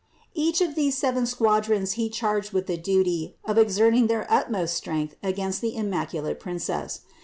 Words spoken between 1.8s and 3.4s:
he charged with the duty